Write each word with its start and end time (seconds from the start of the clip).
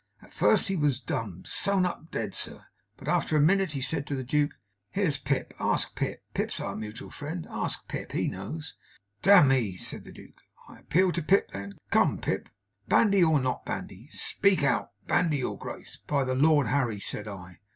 At 0.19 0.33
first 0.33 0.67
he 0.67 0.75
was 0.75 0.99
dumb 0.99 1.43
sewn 1.45 1.85
up, 1.85 2.09
dead, 2.09 2.33
sir 2.33 2.65
but 2.97 3.07
after 3.07 3.37
a 3.37 3.39
minute 3.39 3.73
he 3.73 3.81
said 3.83 4.07
to 4.07 4.15
the 4.15 4.23
Duke, 4.23 4.57
"Here's 4.89 5.17
Pip. 5.17 5.53
Ask 5.59 5.95
Pip. 5.95 6.23
Pip's 6.33 6.59
our 6.59 6.75
mutual 6.75 7.11
friend. 7.11 7.45
Ask 7.51 7.87
Pip. 7.87 8.11
He 8.13 8.27
knows." 8.27 8.73
"Damme!" 9.21 9.77
said 9.77 10.03
the 10.03 10.11
Duke, 10.11 10.41
"I 10.67 10.79
appeal 10.79 11.11
to 11.11 11.21
Pip 11.21 11.51
then. 11.51 11.77
Come, 11.91 12.17
Pip. 12.17 12.49
Bandy 12.87 13.23
or 13.23 13.39
not 13.39 13.63
bandy? 13.63 14.09
Speak 14.09 14.63
out!" 14.63 14.89
"Bandy, 15.05 15.37
your 15.37 15.55
Grace, 15.55 15.99
by 16.07 16.23
the 16.23 16.33
Lord 16.33 16.65
Harry!" 16.65 16.99
said 16.99 17.27
I. 17.27 17.59